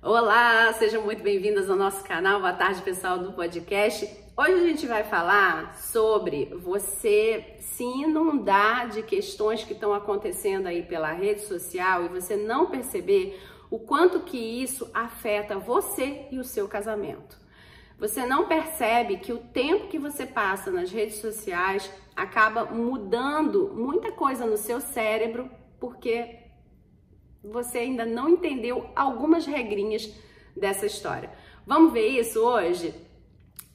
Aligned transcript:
Olá, 0.00 0.72
sejam 0.74 1.02
muito 1.02 1.24
bem-vindas 1.24 1.68
ao 1.68 1.74
nosso 1.74 2.04
canal. 2.04 2.38
Boa 2.38 2.52
tarde, 2.52 2.80
pessoal 2.82 3.18
do 3.18 3.32
podcast. 3.32 4.08
Hoje 4.36 4.52
a 4.52 4.66
gente 4.68 4.86
vai 4.86 5.02
falar 5.02 5.76
sobre 5.76 6.44
você 6.54 7.56
se 7.58 7.82
inundar 7.82 8.90
de 8.90 9.02
questões 9.02 9.64
que 9.64 9.72
estão 9.72 9.92
acontecendo 9.92 10.68
aí 10.68 10.84
pela 10.84 11.10
rede 11.10 11.40
social 11.40 12.04
e 12.04 12.08
você 12.08 12.36
não 12.36 12.66
perceber 12.66 13.42
o 13.68 13.80
quanto 13.80 14.20
que 14.20 14.38
isso 14.38 14.88
afeta 14.94 15.58
você 15.58 16.28
e 16.30 16.38
o 16.38 16.44
seu 16.44 16.68
casamento. 16.68 17.36
Você 17.98 18.24
não 18.24 18.46
percebe 18.46 19.16
que 19.16 19.32
o 19.32 19.38
tempo 19.38 19.88
que 19.88 19.98
você 19.98 20.24
passa 20.24 20.70
nas 20.70 20.92
redes 20.92 21.16
sociais 21.16 21.90
acaba 22.14 22.66
mudando 22.66 23.72
muita 23.74 24.12
coisa 24.12 24.46
no 24.46 24.56
seu 24.56 24.80
cérebro, 24.80 25.50
porque 25.80 26.47
você 27.42 27.78
ainda 27.78 28.04
não 28.04 28.28
entendeu 28.28 28.90
algumas 28.94 29.46
regrinhas 29.46 30.12
dessa 30.56 30.86
história. 30.86 31.30
Vamos 31.66 31.92
ver 31.92 32.08
isso 32.08 32.40
hoje? 32.40 32.94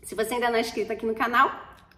Se 0.02 0.16
você 0.16 0.34
ainda 0.34 0.50
não 0.50 0.58
é 0.58 0.62
inscrito 0.62 0.92
aqui 0.92 1.06
no 1.06 1.16
canal, 1.16 1.52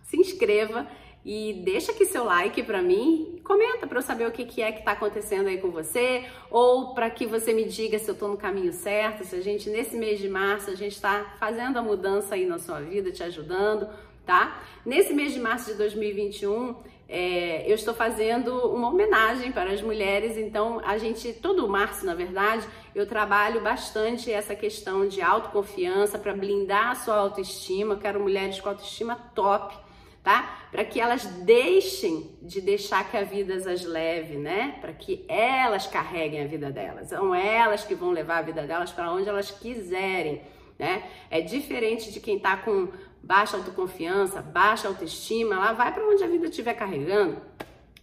se 0.03 0.17
inscreva 0.17 0.87
e 1.25 1.63
deixa 1.65 1.91
aqui 1.91 2.05
seu 2.05 2.23
like 2.23 2.61
para 2.61 2.83
mim, 2.83 3.41
comenta 3.43 3.87
para 3.87 3.97
eu 3.97 4.01
saber 4.03 4.27
o 4.27 4.31
que, 4.31 4.45
que 4.45 4.61
é 4.61 4.71
que 4.71 4.79
está 4.79 4.91
acontecendo 4.91 5.47
aí 5.47 5.57
com 5.57 5.71
você, 5.71 6.23
ou 6.51 6.93
para 6.93 7.09
que 7.09 7.25
você 7.25 7.51
me 7.51 7.65
diga 7.65 7.97
se 7.97 8.07
eu 8.07 8.13
estou 8.13 8.29
no 8.29 8.37
caminho 8.37 8.71
certo, 8.71 9.25
se 9.25 9.35
a 9.35 9.41
gente 9.41 9.67
nesse 9.69 9.97
mês 9.97 10.19
de 10.19 10.29
março 10.29 10.69
a 10.69 10.75
gente 10.75 10.93
está 10.93 11.35
fazendo 11.39 11.77
a 11.77 11.81
mudança 11.81 12.35
aí 12.35 12.45
na 12.45 12.59
sua 12.59 12.79
vida, 12.79 13.11
te 13.11 13.23
ajudando, 13.23 13.89
tá? 14.23 14.63
Nesse 14.85 15.13
mês 15.13 15.33
de 15.33 15.39
março 15.39 15.71
de 15.71 15.77
2021 15.77 16.75
é, 17.07 17.69
eu 17.69 17.75
estou 17.75 17.93
fazendo 17.93 18.51
uma 18.69 18.89
homenagem 18.89 19.51
para 19.51 19.71
as 19.71 19.81
mulheres, 19.81 20.37
então 20.37 20.81
a 20.83 20.97
gente, 20.97 21.33
todo 21.33 21.67
março, 21.67 22.05
na 22.05 22.15
verdade, 22.15 22.67
eu 22.95 23.05
trabalho 23.05 23.61
bastante 23.61 24.31
essa 24.31 24.55
questão 24.55 25.07
de 25.07 25.21
autoconfiança 25.21 26.17
para 26.17 26.33
blindar 26.33 26.91
a 26.91 26.95
sua 26.95 27.15
autoestima. 27.17 27.93
Eu 27.93 27.99
quero 27.99 28.19
mulheres 28.19 28.59
com 28.59 28.69
autoestima 28.69 29.15
top, 29.35 29.75
tá? 30.23 30.67
Para 30.71 30.83
que 30.83 30.99
elas 30.99 31.25
deixem 31.25 32.35
de 32.41 32.59
deixar 32.59 33.09
que 33.09 33.15
a 33.15 33.23
vida 33.23 33.53
as 33.53 33.85
leve, 33.85 34.37
né? 34.37 34.79
Para 34.81 34.93
que 34.93 35.23
elas 35.27 35.85
carreguem 35.85 36.43
a 36.43 36.47
vida 36.47 36.71
delas. 36.71 37.09
São 37.09 37.35
elas 37.35 37.83
que 37.83 37.93
vão 37.93 38.09
levar 38.09 38.39
a 38.39 38.41
vida 38.41 38.63
delas 38.63 38.91
para 38.91 39.11
onde 39.11 39.29
elas 39.29 39.51
quiserem, 39.51 40.41
né? 40.79 41.03
É 41.29 41.39
diferente 41.39 42.11
de 42.11 42.19
quem 42.19 42.39
tá 42.39 42.57
com 42.57 42.89
baixa 43.25 43.57
autoconfiança, 43.57 44.41
baixa 44.41 44.87
autoestima, 44.87 45.55
lá 45.55 45.73
vai 45.73 45.91
para 45.91 46.07
onde 46.07 46.23
a 46.23 46.27
vida 46.27 46.45
estiver 46.45 46.75
carregando. 46.75 47.41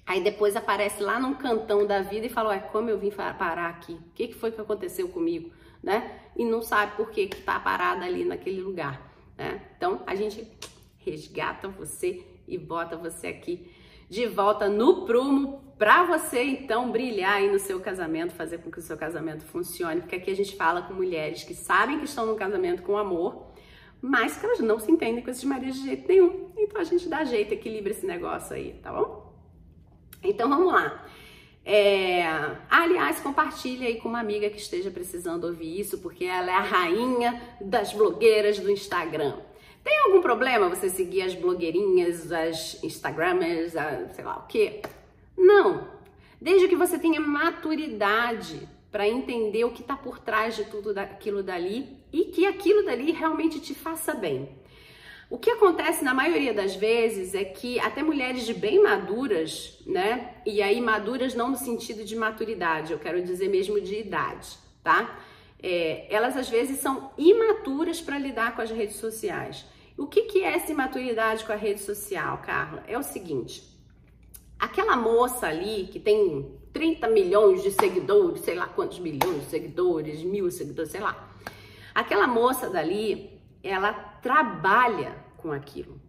Aí 0.05 0.23
depois 0.23 0.57
aparece 0.57 1.01
lá 1.01 1.21
num 1.21 1.35
cantão 1.35 1.87
da 1.87 2.03
vida 2.03 2.27
e 2.27 2.29
fala, 2.29 2.51
ué, 2.51 2.59
como 2.59 2.91
eu 2.91 2.99
vim 2.99 3.11
parar 3.11 3.69
aqui? 3.71 3.93
O 3.93 4.13
que, 4.15 4.29
que 4.29 4.35
foi 4.35 4.51
que 4.51 4.61
aconteceu 4.61 5.09
comigo? 5.09 5.51
Né? 5.81 6.21
E 6.37 6.45
não 6.45 6.61
sabe 6.61 6.97
por 6.97 7.11
que 7.11 7.23
está 7.23 7.59
parada 7.61 8.05
ali 8.05 8.25
naquele 8.25 8.61
lugar. 8.61 9.01
Né? 9.39 9.63
Então 9.77 10.03
a 10.07 10.15
gente 10.17 10.47
resgata 10.99 11.69
você 11.69 12.25
e 12.47 12.59
bota 12.59 12.97
você 12.97 13.29
aqui 13.29 13.73
de 14.11 14.27
volta 14.27 14.69
no 14.69 15.07
prumo 15.07 15.63
para 15.79 16.05
você 16.05 16.43
então 16.43 16.91
brilhar 16.91 17.35
aí 17.35 17.51
no 17.51 17.59
seu 17.59 17.81
casamento, 17.81 18.35
fazer 18.35 18.59
com 18.59 18.71
que 18.71 18.79
o 18.79 18.83
seu 18.83 18.97
casamento 18.97 19.45
funcione, 19.45 20.01
porque 20.01 20.17
aqui 20.17 20.31
a 20.31 20.37
gente 20.37 20.55
fala 20.55 20.83
com 20.83 20.95
mulheres 20.95 21.45
que 21.45 21.55
sabem 21.55 21.99
que 21.99 22.05
estão 22.05 22.27
no 22.27 22.37
casamento 22.37 22.83
com 22.83 22.99
amor, 22.99 23.52
mas 24.03 24.37
que 24.37 24.45
elas 24.45 24.59
não 24.59 24.81
se 24.81 24.91
entendem 24.91 25.23
com 25.23 25.31
esses 25.31 25.45
maridos 25.45 25.77
de 25.77 25.87
jeito 25.87 26.09
nenhum. 26.09 26.51
Então 26.59 26.81
a 26.81 26.85
gente 26.85 27.09
dá 27.09 27.23
jeito, 27.23 27.55
equilibra 27.55 27.93
esse 27.93 28.05
negócio 28.05 28.57
aí, 28.57 28.75
tá 28.83 28.93
bom? 28.93 29.33
Então 30.25 30.49
vamos 30.49 30.73
lá. 30.73 31.07
É... 31.65 32.25
Aliás, 32.69 33.21
compartilhe 33.21 33.87
aí 33.87 34.01
com 34.01 34.09
uma 34.09 34.19
amiga 34.19 34.51
que 34.51 34.59
esteja 34.59 34.91
precisando 34.91 35.45
ouvir 35.45 35.79
isso, 35.79 35.99
porque 35.99 36.25
ela 36.25 36.51
é 36.51 36.55
a 36.55 36.61
rainha 36.61 37.41
das 37.61 37.93
blogueiras 37.93 38.59
do 38.59 38.69
Instagram. 38.69 39.37
Tem 39.85 39.97
algum 40.01 40.21
problema 40.21 40.69
você 40.69 40.89
seguir 40.89 41.23
as 41.23 41.35
blogueirinhas, 41.35 42.33
as 42.33 42.83
Instagramers, 42.83 43.77
a, 43.77 44.09
sei 44.09 44.25
lá 44.25 44.39
o 44.39 44.47
quê? 44.49 44.83
Não. 45.37 45.89
Desde 46.41 46.67
que 46.67 46.75
você 46.75 46.99
tenha 46.99 47.21
maturidade 47.21 48.69
para 48.93 49.09
entender 49.09 49.65
o 49.65 49.71
que 49.71 49.81
está 49.81 49.97
por 49.97 50.19
trás 50.19 50.55
de 50.55 50.67
tudo 50.67 50.97
aquilo 50.99 51.43
dali 51.43 51.97
e 52.13 52.27
que 52.27 52.45
aquilo 52.45 52.85
dali 52.85 53.11
realmente 53.11 53.59
te 53.59 53.75
faça 53.75 54.13
bem. 54.13 54.61
O 55.31 55.39
que 55.39 55.49
acontece 55.49 56.05
na 56.05 56.13
maioria 56.13 56.53
das 56.53 56.77
vezes 56.77 57.35
é 57.35 57.43
que 57.43 57.81
até 57.81 58.03
mulheres 58.03 58.45
de 58.45 58.53
bem 58.53 58.83
maduras, 58.83 59.79
né? 59.87 60.35
E 60.45 60.61
aí 60.61 60.79
maduras 60.79 61.35
não 61.35 61.49
no 61.49 61.57
sentido 61.57 62.05
de 62.05 62.15
maturidade, 62.15 62.93
eu 62.93 62.99
quero 62.99 63.23
dizer 63.23 63.49
mesmo 63.49 63.81
de 63.81 63.99
idade, 63.99 64.59
tá? 64.85 65.19
É, 65.63 66.07
elas 66.15 66.37
às 66.37 66.51
vezes 66.51 66.81
são 66.81 67.13
imaturas 67.17 67.99
para 67.99 68.19
lidar 68.19 68.55
com 68.55 68.61
as 68.61 68.71
redes 68.71 68.97
sociais. 68.97 69.65
O 69.97 70.07
que, 70.07 70.23
que 70.23 70.45
é 70.45 70.53
essa 70.53 70.71
imaturidade 70.71 71.47
com 71.47 71.53
a 71.53 71.57
rede 71.57 71.81
social, 71.81 72.43
Carla? 72.45 72.85
É 72.87 72.99
o 72.99 73.03
seguinte: 73.03 73.63
aquela 74.59 74.97
moça 74.97 75.47
ali 75.47 75.89
que 75.91 75.99
tem 75.99 76.61
30 76.73 77.09
milhões 77.09 77.63
de 77.63 77.71
seguidores, 77.71 78.43
sei 78.43 78.55
lá 78.55 78.67
quantos 78.67 78.99
milhões 78.99 79.41
de 79.41 79.47
seguidores, 79.47 80.23
mil 80.23 80.51
seguidores, 80.51 80.91
sei 80.91 81.01
lá. 81.01 81.29
Aquela 81.95 82.27
moça 82.27 82.71
dali, 82.71 83.39
ela 83.63 83.93
trabalha 83.93 85.17
com 85.37 85.53
aquilo. 85.53 86.01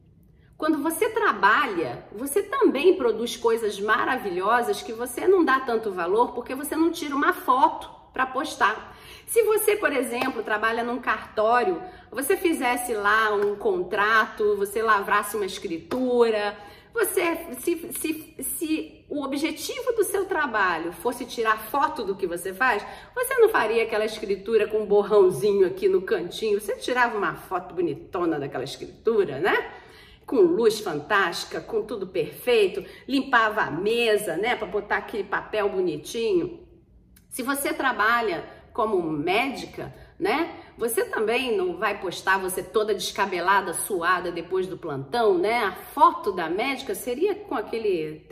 Quando 0.57 0.81
você 0.81 1.09
trabalha, 1.09 2.05
você 2.15 2.41
também 2.41 2.95
produz 2.95 3.35
coisas 3.35 3.79
maravilhosas 3.79 4.81
que 4.81 4.93
você 4.93 5.27
não 5.27 5.43
dá 5.43 5.59
tanto 5.59 5.91
valor 5.91 6.31
porque 6.31 6.55
você 6.55 6.75
não 6.75 6.91
tira 6.91 7.15
uma 7.15 7.33
foto 7.33 7.89
para 8.13 8.25
postar. 8.25 8.95
Se 9.25 9.41
você, 9.43 9.75
por 9.75 9.91
exemplo, 9.91 10.43
trabalha 10.43 10.83
num 10.83 10.99
cartório, 10.99 11.81
você 12.11 12.37
fizesse 12.37 12.93
lá 12.93 13.33
um 13.33 13.55
contrato, 13.55 14.55
você 14.55 14.81
lavrasse 14.81 15.35
uma 15.35 15.45
escritura, 15.45 16.55
você, 16.93 17.37
se, 17.59 17.91
se, 17.91 18.35
se 18.43 19.05
o 19.09 19.23
objetivo 19.23 19.93
do 19.93 20.03
seu 20.03 20.25
trabalho 20.25 20.91
fosse 20.91 21.25
tirar 21.25 21.57
foto 21.57 22.03
do 22.03 22.15
que 22.15 22.27
você 22.27 22.53
faz, 22.53 22.85
você 23.15 23.33
não 23.39 23.49
faria 23.49 23.83
aquela 23.83 24.05
escritura 24.05 24.67
com 24.67 24.81
um 24.81 24.85
borrãozinho 24.85 25.65
aqui 25.65 25.89
no 25.89 26.03
cantinho. 26.03 26.61
Você 26.61 26.75
tirava 26.75 27.17
uma 27.17 27.35
foto 27.35 27.73
bonitona 27.73 28.39
daquela 28.39 28.63
escritura, 28.63 29.39
né? 29.39 29.71
Com 30.25 30.37
luz 30.37 30.79
fantástica, 30.79 31.59
com 31.59 31.81
tudo 31.83 32.07
perfeito, 32.07 32.85
limpava 33.07 33.61
a 33.61 33.71
mesa, 33.71 34.37
né, 34.37 34.55
para 34.55 34.67
botar 34.67 34.97
aquele 34.97 35.23
papel 35.23 35.67
bonitinho. 35.69 36.65
Se 37.27 37.41
você 37.41 37.73
trabalha 37.73 38.47
como 38.71 39.01
médica, 39.01 39.93
né? 40.19 40.62
Você 40.77 41.05
também 41.05 41.55
não 41.55 41.77
vai 41.77 41.99
postar 41.99 42.39
você 42.39 42.63
toda 42.63 42.93
descabelada, 42.93 43.73
suada 43.73 44.31
depois 44.31 44.67
do 44.67 44.77
plantão, 44.77 45.37
né? 45.37 45.63
A 45.63 45.71
foto 45.71 46.31
da 46.31 46.49
médica 46.49 46.95
seria 46.95 47.35
com 47.35 47.55
aquele 47.55 48.25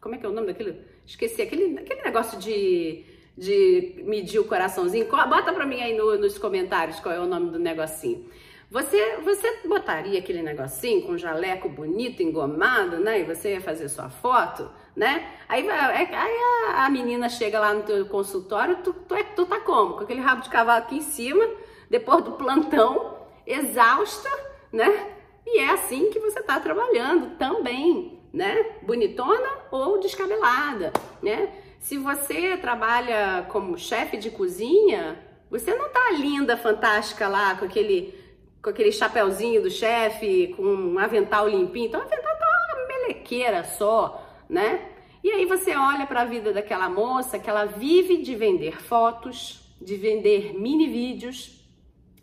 como 0.00 0.14
é 0.14 0.18
que 0.18 0.24
é 0.24 0.28
o 0.28 0.32
nome 0.32 0.46
daquele? 0.48 0.80
Esqueci, 1.06 1.42
aquele, 1.42 1.78
aquele 1.78 2.02
negócio 2.02 2.38
de, 2.38 3.04
de 3.36 4.02
medir 4.04 4.38
o 4.38 4.44
coraçãozinho. 4.44 5.06
Bota 5.06 5.52
pra 5.52 5.66
mim 5.66 5.80
aí 5.80 5.96
no, 5.96 6.16
nos 6.16 6.38
comentários 6.38 6.98
qual 7.00 7.14
é 7.14 7.20
o 7.20 7.26
nome 7.26 7.50
do 7.50 7.58
negocinho. 7.58 8.26
Você, 8.70 9.16
você 9.16 9.60
botaria 9.66 10.20
aquele 10.20 10.42
negocinho 10.42 11.02
com 11.02 11.18
jaleco 11.18 11.68
bonito, 11.68 12.22
engomado, 12.22 12.98
né? 12.98 13.20
E 13.20 13.24
você 13.24 13.54
ia 13.54 13.60
fazer 13.60 13.88
sua 13.88 14.08
foto, 14.08 14.70
né? 14.94 15.28
Aí, 15.48 15.66
é, 15.68 15.72
aí 15.72 16.36
a, 16.68 16.86
a, 16.86 16.88
menina 16.88 17.28
chega 17.28 17.58
lá 17.58 17.74
no 17.74 17.82
teu 17.82 18.06
consultório, 18.06 18.76
tu, 18.76 18.92
tu, 18.92 19.14
é, 19.14 19.24
tu 19.24 19.44
tá 19.44 19.58
como? 19.58 19.94
Com 19.94 20.04
aquele 20.04 20.20
rabo 20.20 20.42
de 20.42 20.48
cavalo 20.48 20.84
aqui 20.84 20.98
em 20.98 21.02
cima, 21.02 21.44
depois 21.90 22.22
do 22.22 22.32
plantão, 22.32 23.18
exausta, 23.44 24.30
né? 24.72 25.08
E 25.44 25.58
é 25.58 25.70
assim 25.70 26.10
que 26.10 26.20
você 26.20 26.40
tá 26.40 26.60
trabalhando 26.60 27.36
também, 27.36 28.20
né? 28.32 28.76
Bonitona 28.82 29.48
ou 29.72 29.98
descabelada, 29.98 30.92
né? 31.20 31.52
Se 31.80 31.98
você 31.98 32.56
trabalha 32.56 33.46
como 33.50 33.76
chefe 33.76 34.16
de 34.16 34.30
cozinha, 34.30 35.18
você 35.50 35.74
não 35.74 35.88
tá 35.88 36.12
linda, 36.12 36.56
fantástica 36.56 37.26
lá 37.26 37.56
com 37.56 37.64
aquele 37.64 38.14
com 38.62 38.68
aquele 38.68 38.92
chapéuzinho 38.92 39.62
do 39.62 39.70
chefe, 39.70 40.52
com 40.54 40.62
um 40.62 40.98
avental 40.98 41.48
limpinho. 41.48 41.86
Então, 41.86 42.00
o 42.00 42.04
avental 42.04 42.36
tá 42.36 42.46
uma 42.76 42.86
melequeira 42.86 43.64
só, 43.64 44.22
né? 44.48 44.86
E 45.24 45.30
aí 45.30 45.46
você 45.46 45.74
olha 45.74 46.06
para 46.06 46.20
a 46.20 46.24
vida 46.26 46.52
daquela 46.52 46.88
moça 46.88 47.38
que 47.38 47.48
ela 47.48 47.64
vive 47.64 48.18
de 48.18 48.34
vender 48.34 48.82
fotos, 48.82 49.60
de 49.80 49.96
vender 49.96 50.52
mini 50.52 50.88
vídeos, 50.88 51.59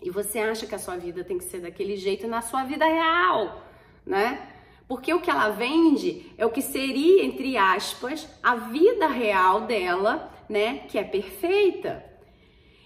e 0.02 0.10
você 0.10 0.40
acha 0.40 0.66
que 0.66 0.76
a 0.76 0.80
sua 0.80 0.98
vida 0.98 1.24
tem 1.24 1.38
que 1.38 1.44
ser 1.44 1.60
daquele 1.60 1.96
jeito 1.96 2.28
na 2.28 2.42
sua 2.42 2.64
vida 2.64 2.86
real, 2.86 3.64
né? 4.06 4.54
Porque 4.88 5.14
o 5.14 5.20
que 5.20 5.30
ela 5.30 5.50
vende 5.50 6.32
é 6.38 6.46
o 6.46 6.50
que 6.50 6.62
seria, 6.62 7.26
entre 7.26 7.58
aspas, 7.58 8.28
a 8.42 8.56
vida 8.56 9.08
real 9.08 9.62
dela, 9.62 10.32
né? 10.48 10.80
Que 10.88 10.98
é 10.98 11.04
perfeita. 11.04 12.06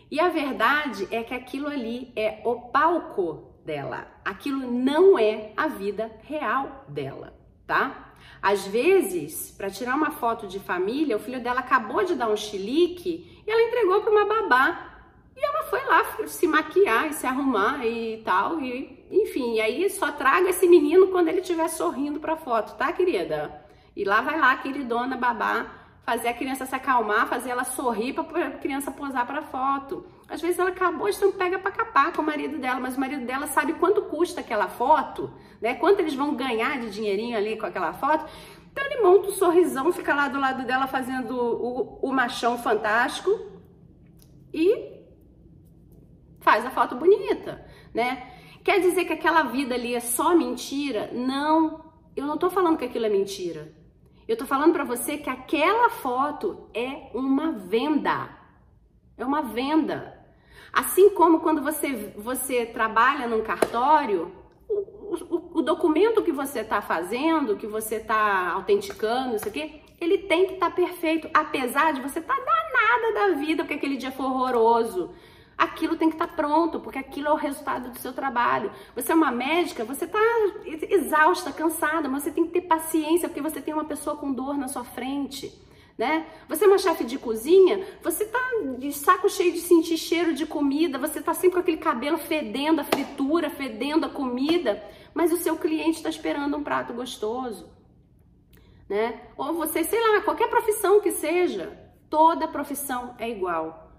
E 0.10 0.20
a 0.20 0.30
verdade 0.30 1.08
é 1.12 1.24
que 1.24 1.34
aquilo 1.34 1.68
ali 1.68 2.12
é 2.16 2.42
o 2.44 2.56
palco 2.56 3.54
dela. 3.64 4.08
Aquilo 4.26 4.72
não 4.72 5.18
é 5.18 5.54
a 5.56 5.68
vida 5.68 6.12
real 6.24 6.86
dela, 6.88 7.34
tá? 7.68 8.14
Às 8.42 8.66
vezes, 8.66 9.52
para 9.52 9.70
tirar 9.70 9.96
uma 9.96 10.12
foto 10.12 10.48
de 10.48 10.60
família, 10.60 11.16
o 11.16 11.20
filho 11.20 11.42
dela 11.42 11.60
acabou 11.60 12.04
de 12.04 12.16
dar 12.16 12.30
um 12.30 12.36
chilique 12.36 13.44
e 13.46 13.52
ela 13.52 13.62
entregou 13.62 14.02
para 14.02 14.12
uma 14.12 14.26
babá. 14.26 14.91
Foi 15.72 15.86
lá 15.86 16.04
se 16.28 16.46
maquiar 16.46 17.08
e 17.08 17.14
se 17.14 17.26
arrumar 17.26 17.86
e 17.86 18.22
tal. 18.26 18.60
E, 18.60 19.08
enfim, 19.10 19.54
e 19.54 19.62
aí 19.62 19.90
só 19.90 20.12
traga 20.12 20.50
esse 20.50 20.68
menino 20.68 21.08
quando 21.08 21.30
ele 21.30 21.40
estiver 21.40 21.70
sorrindo 21.70 22.20
para 22.20 22.36
foto, 22.36 22.76
tá, 22.76 22.92
querida? 22.92 23.64
E 23.96 24.04
lá 24.04 24.20
vai 24.20 24.38
lá, 24.38 24.54
queridona 24.58 25.16
babá, 25.16 25.68
fazer 26.04 26.28
a 26.28 26.34
criança 26.34 26.66
se 26.66 26.76
acalmar, 26.76 27.26
fazer 27.26 27.52
ela 27.52 27.64
sorrir 27.64 28.12
para 28.12 28.48
a 28.48 28.52
criança 28.52 28.92
posar 28.92 29.26
para 29.26 29.44
foto. 29.44 30.06
Às 30.28 30.42
vezes 30.42 30.60
ela 30.60 30.72
acabou 30.72 31.10
de 31.10 31.22
não 31.22 31.32
pega 31.32 31.58
para 31.58 31.72
capar 31.72 32.12
com 32.12 32.22
o 32.22 32.26
marido 32.26 32.58
dela, 32.58 32.82
mas 32.82 32.98
o 32.98 33.00
marido 33.00 33.26
dela 33.26 33.48
sabe 33.48 33.72
quanto 33.76 34.02
custa 34.02 34.42
aquela 34.42 34.68
foto, 34.68 35.34
né? 35.62 35.76
Quanto 35.76 36.02
eles 36.02 36.16
vão 36.16 36.36
ganhar 36.36 36.82
de 36.82 36.90
dinheirinho 36.90 37.38
ali 37.38 37.56
com 37.56 37.66
aquela 37.66 37.94
foto. 37.94 38.30
Então 38.70 38.86
ele 38.88 39.02
monta 39.02 39.30
um 39.30 39.32
sorrisão, 39.32 39.90
fica 39.94 40.14
lá 40.14 40.28
do 40.28 40.38
lado 40.38 40.66
dela 40.66 40.86
fazendo 40.86 41.34
o, 41.34 42.00
o 42.02 42.12
machão 42.12 42.58
fantástico 42.58 43.32
e 44.54 45.01
faz 46.42 46.66
a 46.66 46.72
foto 46.72 46.96
bonita, 46.96 47.66
né? 47.94 48.32
Quer 48.64 48.80
dizer 48.82 49.06
que 49.06 49.14
aquela 49.14 49.44
vida 49.44 49.74
ali 49.74 49.96
é 49.96 50.00
só 50.00 50.36
mentira? 50.36 51.10
Não, 51.14 51.86
eu 52.16 52.26
não 52.26 52.38
tô 52.38 52.50
falando 52.50 52.78
que 52.78 52.86
aquilo 52.86 53.06
é 53.06 53.10
mentira. 53.10 53.74
Eu 54.28 54.38
tô 54.38 54.46
falando 54.46 54.74
para 54.74 54.84
você 54.84 55.18
que 55.18 55.30
aquela 55.30 55.90
foto 55.90 56.70
é 56.74 57.10
uma 57.14 57.52
venda. 57.52 58.30
É 59.18 59.26
uma 59.26 59.42
venda. 59.42 60.20
Assim 60.72 61.10
como 61.10 61.40
quando 61.42 61.62
você, 61.62 62.14
você 62.18 62.66
trabalha 62.66 63.28
num 63.28 63.42
cartório, 63.42 64.32
o, 64.70 65.16
o, 65.16 65.60
o 65.60 65.62
documento 65.62 66.24
que 66.24 66.32
você 66.32 66.60
está 66.60 66.82
fazendo, 66.82 67.58
que 67.58 67.68
você 67.68 67.96
está 67.96 68.52
autenticando, 68.52 69.36
isso 69.36 69.48
aqui, 69.48 69.82
ele 70.00 70.20
tem 70.20 70.48
que 70.48 70.54
estar 70.54 70.70
tá 70.70 70.76
perfeito, 70.76 71.30
apesar 71.34 71.94
de 71.94 72.02
você 72.02 72.20
estar 72.20 72.36
tá 72.36 72.42
danada 72.42 73.14
da 73.14 73.40
vida, 73.40 73.64
porque 73.64 73.76
aquele 73.76 73.98
dia 73.98 74.12
foi 74.12 74.26
horroroso. 74.26 75.14
Aquilo 75.58 75.96
tem 75.96 76.10
que 76.10 76.16
estar 76.16 76.28
tá 76.28 76.34
pronto, 76.34 76.80
porque 76.80 76.98
aquilo 76.98 77.28
é 77.28 77.32
o 77.32 77.36
resultado 77.36 77.92
do 77.92 78.00
seu 78.00 78.14
trabalho. 78.14 78.72
Você 78.96 79.12
é 79.12 79.16
uma 79.16 79.32
médica, 79.32 79.86
você 79.86 80.06
está 80.06 80.20
exausta, 80.90 81.52
cansada, 81.52 82.10
mas 82.10 82.24
você 82.24 82.32
tem 82.32 82.46
que 82.46 82.52
ter 82.52 82.62
paciência, 82.62 83.30
porque 83.30 83.42
você 83.42 83.62
tem 83.62 83.74
uma 83.74 83.86
pessoa 83.86 84.18
com 84.18 84.34
dor 84.34 84.58
na 84.58 84.68
sua 84.68 84.84
frente 84.84 85.54
né? 86.02 86.26
Você 86.48 86.66
é 86.66 86.68
uma 86.68 86.80
chefe 86.80 87.04
de 87.04 87.20
cozinha, 87.20 87.86
você 88.02 88.26
tá 88.26 88.40
de 88.80 88.92
saco 88.92 89.30
cheio 89.30 89.52
de 89.52 89.60
sentir 89.60 89.98
cheiro 89.98 90.34
de 90.34 90.48
comida, 90.48 90.98
você 90.98 91.22
tá 91.22 91.32
sempre 91.32 91.54
com 91.54 91.60
aquele 91.60 91.78
cabelo 91.78 92.18
fedendo 92.18 92.82
a 92.82 92.84
fritura, 92.84 93.52
fedendo 93.52 94.08
a 94.08 94.10
comida, 94.10 94.84
mas 95.14 95.32
o 95.32 95.38
seu 95.38 95.56
cliente 95.58 95.98
está 95.98 96.10
esperando 96.10 96.58
um 96.58 96.64
prato 96.64 96.92
gostoso, 96.92 97.70
né? 98.90 99.22
Ou 99.38 99.54
você, 99.54 99.84
sei 99.84 100.00
lá, 100.00 100.22
qualquer 100.22 100.50
profissão 100.50 101.00
que 101.02 101.12
seja, 101.12 101.78
toda 102.10 102.48
profissão 102.48 103.16
é 103.20 103.30
igual. 103.30 103.91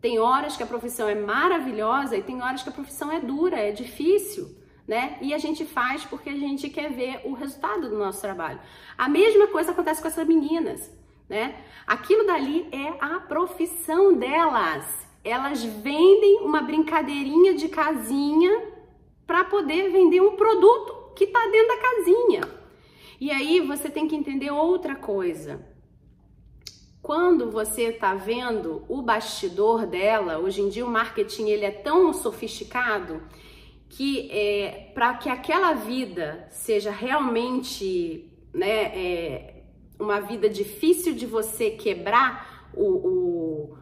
Tem 0.00 0.18
horas 0.18 0.56
que 0.56 0.62
a 0.62 0.66
profissão 0.66 1.08
é 1.08 1.14
maravilhosa 1.14 2.16
e 2.16 2.22
tem 2.22 2.42
horas 2.42 2.62
que 2.62 2.68
a 2.68 2.72
profissão 2.72 3.12
é 3.12 3.20
dura, 3.20 3.56
é 3.56 3.70
difícil. 3.72 4.56
Né? 4.88 5.18
E 5.20 5.32
a 5.32 5.38
gente 5.38 5.64
faz 5.64 6.04
porque 6.04 6.30
a 6.30 6.36
gente 6.36 6.68
quer 6.68 6.90
ver 6.90 7.20
o 7.24 7.32
resultado 7.32 7.88
do 7.88 7.96
nosso 7.96 8.20
trabalho. 8.20 8.58
A 8.98 9.08
mesma 9.08 9.46
coisa 9.46 9.70
acontece 9.70 10.02
com 10.02 10.08
essas 10.08 10.26
meninas 10.26 10.90
né? 11.30 11.54
Aquilo 11.86 12.26
dali 12.26 12.66
é 12.72 12.96
a 13.00 13.20
profissão 13.20 14.14
delas. 14.14 15.08
Elas 15.22 15.62
vendem 15.62 16.40
uma 16.40 16.60
brincadeirinha 16.60 17.54
de 17.54 17.68
casinha 17.68 18.50
para 19.26 19.44
poder 19.44 19.90
vender 19.92 20.20
um 20.20 20.34
produto 20.34 21.14
que 21.14 21.24
está 21.24 21.40
dentro 21.46 21.68
da 21.68 21.76
casinha. 21.76 22.40
E 23.20 23.30
aí 23.30 23.60
você 23.60 23.88
tem 23.88 24.08
que 24.08 24.16
entender 24.16 24.50
outra 24.50 24.96
coisa. 24.96 25.64
Quando 27.02 27.50
você 27.50 27.84
está 27.84 28.14
vendo 28.14 28.84
o 28.88 29.00
bastidor 29.00 29.86
dela, 29.86 30.38
hoje 30.38 30.60
em 30.60 30.68
dia 30.68 30.84
o 30.84 30.90
marketing 30.90 31.48
ele 31.48 31.64
é 31.64 31.70
tão 31.70 32.12
sofisticado 32.12 33.22
que 33.88 34.30
é, 34.30 34.90
para 34.94 35.14
que 35.14 35.28
aquela 35.28 35.72
vida 35.72 36.46
seja 36.50 36.90
realmente 36.90 38.30
né, 38.52 38.82
é, 38.94 39.62
uma 39.98 40.20
vida 40.20 40.48
difícil 40.48 41.14
de 41.14 41.26
você 41.26 41.70
quebrar 41.70 42.70
o, 42.74 42.84
o, 42.84 43.76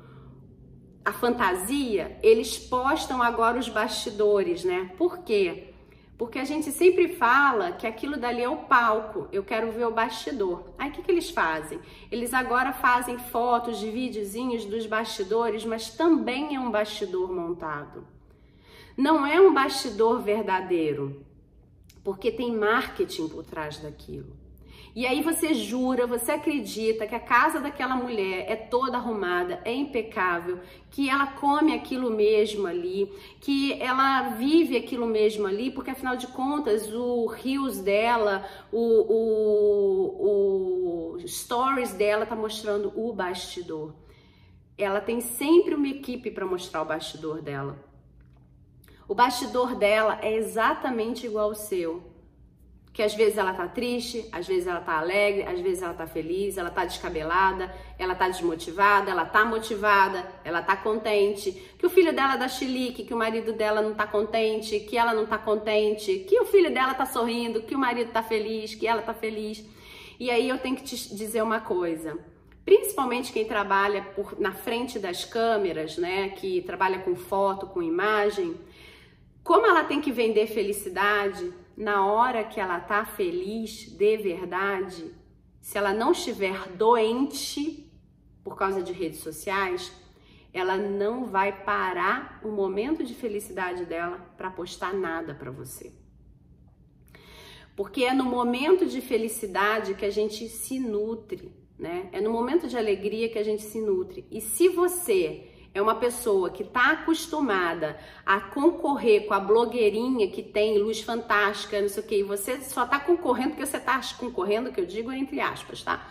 a 1.04 1.12
fantasia, 1.12 2.18
eles 2.22 2.56
postam 2.56 3.22
agora 3.22 3.58
os 3.58 3.68
bastidores, 3.68 4.64
né? 4.64 4.92
Por 4.96 5.18
quê? 5.18 5.67
Porque 6.18 6.40
a 6.40 6.44
gente 6.44 6.72
sempre 6.72 7.14
fala 7.14 7.70
que 7.70 7.86
aquilo 7.86 8.16
dali 8.16 8.42
é 8.42 8.48
o 8.48 8.56
palco, 8.56 9.28
eu 9.30 9.44
quero 9.44 9.70
ver 9.70 9.86
o 9.86 9.92
bastidor. 9.92 10.64
Aí 10.76 10.90
o 10.90 10.92
que, 10.92 11.00
que 11.00 11.12
eles 11.12 11.30
fazem? 11.30 11.78
Eles 12.10 12.34
agora 12.34 12.72
fazem 12.72 13.16
fotos 13.16 13.78
de 13.78 13.88
videozinhos 13.88 14.64
dos 14.64 14.84
bastidores, 14.84 15.64
mas 15.64 15.90
também 15.90 16.56
é 16.56 16.60
um 16.60 16.72
bastidor 16.72 17.32
montado. 17.32 18.04
Não 18.96 19.24
é 19.24 19.40
um 19.40 19.54
bastidor 19.54 20.20
verdadeiro, 20.20 21.24
porque 22.02 22.32
tem 22.32 22.52
marketing 22.52 23.28
por 23.28 23.44
trás 23.44 23.78
daquilo. 23.78 24.36
E 24.94 25.06
aí 25.06 25.22
você 25.22 25.54
jura, 25.54 26.06
você 26.06 26.32
acredita 26.32 27.06
que 27.06 27.14
a 27.14 27.20
casa 27.20 27.60
daquela 27.60 27.94
mulher 27.94 28.46
é 28.48 28.56
toda 28.56 28.96
arrumada, 28.96 29.60
é 29.64 29.72
impecável, 29.72 30.58
que 30.90 31.08
ela 31.08 31.28
come 31.28 31.72
aquilo 31.72 32.10
mesmo 32.10 32.66
ali, 32.66 33.10
que 33.40 33.80
ela 33.80 34.30
vive 34.30 34.76
aquilo 34.76 35.06
mesmo 35.06 35.46
ali, 35.46 35.70
porque 35.70 35.90
afinal 35.90 36.16
de 36.16 36.26
contas 36.26 36.92
o 36.92 37.26
rios 37.26 37.78
dela, 37.78 38.44
o, 38.72 38.78
o, 40.18 41.14
o 41.14 41.28
stories 41.28 41.92
dela 41.92 42.26
tá 42.26 42.34
mostrando 42.34 42.92
o 42.96 43.12
bastidor. 43.12 43.94
Ela 44.76 45.00
tem 45.00 45.20
sempre 45.20 45.74
uma 45.74 45.88
equipe 45.88 46.30
para 46.30 46.46
mostrar 46.46 46.82
o 46.82 46.86
bastidor 46.86 47.40
dela. 47.40 47.78
O 49.06 49.14
bastidor 49.14 49.74
dela 49.74 50.18
é 50.22 50.34
exatamente 50.34 51.24
igual 51.24 51.50
ao 51.50 51.54
seu 51.54 52.07
que 52.98 53.02
às 53.04 53.14
vezes 53.14 53.38
ela 53.38 53.54
tá 53.54 53.68
triste, 53.68 54.28
às 54.32 54.44
vezes 54.44 54.66
ela 54.66 54.80
tá 54.80 54.98
alegre, 54.98 55.44
às 55.44 55.60
vezes 55.60 55.84
ela 55.84 55.94
tá 55.94 56.04
feliz, 56.04 56.58
ela 56.58 56.68
tá 56.68 56.84
descabelada, 56.84 57.72
ela 57.96 58.12
tá 58.12 58.28
desmotivada, 58.28 59.08
ela 59.08 59.24
tá 59.24 59.44
motivada, 59.44 60.28
ela 60.42 60.60
tá 60.60 60.74
contente, 60.74 61.52
que 61.78 61.86
o 61.86 61.90
filho 61.90 62.12
dela 62.12 62.34
dá 62.34 62.48
chilique, 62.48 63.04
que 63.04 63.14
o 63.14 63.16
marido 63.16 63.52
dela 63.52 63.80
não 63.80 63.94
tá 63.94 64.04
contente, 64.04 64.80
que 64.80 64.98
ela 64.98 65.14
não 65.14 65.26
tá 65.26 65.38
contente, 65.38 66.24
que 66.28 66.40
o 66.40 66.46
filho 66.46 66.74
dela 66.74 66.92
tá 66.92 67.06
sorrindo, 67.06 67.62
que 67.62 67.72
o 67.72 67.78
marido 67.78 68.10
tá 68.10 68.20
feliz, 68.20 68.74
que 68.74 68.88
ela 68.88 69.00
tá 69.00 69.14
feliz. 69.14 69.64
E 70.18 70.28
aí 70.28 70.48
eu 70.48 70.58
tenho 70.58 70.74
que 70.74 70.82
te 70.82 71.14
dizer 71.14 71.40
uma 71.40 71.60
coisa, 71.60 72.18
principalmente 72.64 73.32
quem 73.32 73.44
trabalha 73.44 74.02
por, 74.02 74.40
na 74.40 74.50
frente 74.50 74.98
das 74.98 75.24
câmeras, 75.24 75.96
né, 75.98 76.30
que 76.30 76.62
trabalha 76.62 76.98
com 76.98 77.14
foto, 77.14 77.68
com 77.68 77.80
imagem, 77.80 78.56
como 79.44 79.64
ela 79.68 79.84
tem 79.84 80.00
que 80.00 80.10
vender 80.10 80.48
felicidade, 80.48 81.48
na 81.78 82.04
hora 82.04 82.42
que 82.42 82.58
ela 82.58 82.80
tá 82.80 83.04
feliz 83.04 83.88
de 83.96 84.16
verdade, 84.16 85.14
se 85.60 85.78
ela 85.78 85.94
não 85.94 86.10
estiver 86.10 86.66
doente 86.70 87.88
por 88.42 88.56
causa 88.56 88.82
de 88.82 88.92
redes 88.92 89.20
sociais, 89.20 89.92
ela 90.52 90.76
não 90.76 91.26
vai 91.26 91.52
parar 91.64 92.40
o 92.42 92.48
momento 92.48 93.04
de 93.04 93.14
felicidade 93.14 93.84
dela 93.84 94.18
para 94.36 94.50
postar 94.50 94.92
nada 94.92 95.36
para 95.36 95.52
você. 95.52 95.92
Porque 97.76 98.02
é 98.02 98.12
no 98.12 98.24
momento 98.24 98.84
de 98.84 99.00
felicidade 99.00 99.94
que 99.94 100.04
a 100.04 100.10
gente 100.10 100.48
se 100.48 100.80
nutre, 100.80 101.54
né? 101.78 102.08
É 102.10 102.20
no 102.20 102.32
momento 102.32 102.66
de 102.66 102.76
alegria 102.76 103.28
que 103.28 103.38
a 103.38 103.44
gente 103.44 103.62
se 103.62 103.80
nutre. 103.80 104.26
E 104.32 104.40
se 104.40 104.68
você 104.68 105.48
é 105.78 105.82
uma 105.82 105.94
pessoa 105.94 106.50
que 106.50 106.62
está 106.62 106.90
acostumada 106.90 107.98
a 108.26 108.40
concorrer 108.40 109.26
com 109.26 109.34
a 109.34 109.40
blogueirinha 109.40 110.28
que 110.28 110.42
tem 110.42 110.78
luz 110.78 111.00
fantástica, 111.00 111.80
não 111.80 111.88
sei 111.88 112.02
o 112.02 112.06
que, 112.06 112.16
e 112.16 112.22
você 112.22 112.60
só 112.60 112.84
está 112.84 112.98
concorrendo 112.98 113.50
porque 113.50 113.66
você 113.66 113.76
está 113.76 114.00
concorrendo, 114.18 114.72
que 114.72 114.80
eu 114.80 114.86
digo 114.86 115.12
entre 115.12 115.40
aspas, 115.40 115.82
tá? 115.82 116.08